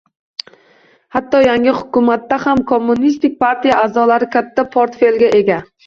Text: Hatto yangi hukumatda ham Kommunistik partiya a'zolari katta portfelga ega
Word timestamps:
Hatto 1.17 1.41
yangi 1.49 1.75
hukumatda 1.81 2.41
ham 2.47 2.65
Kommunistik 2.73 3.39
partiya 3.47 3.79
a'zolari 3.87 4.33
katta 4.39 4.71
portfelga 4.77 5.37
ega 5.45 5.65